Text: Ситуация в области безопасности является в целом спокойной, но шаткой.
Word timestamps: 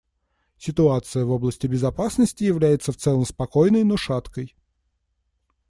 Ситуация 0.57 1.25
в 1.25 1.29
области 1.29 1.67
безопасности 1.67 2.43
является 2.43 2.91
в 2.91 2.97
целом 2.97 3.23
спокойной, 3.23 3.83
но 3.83 3.97
шаткой. 3.97 4.55